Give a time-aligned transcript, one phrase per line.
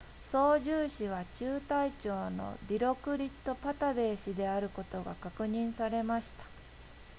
[0.31, 6.43] 操縦士は中隊長のディロクリットパタヴェー氏であることが確認されました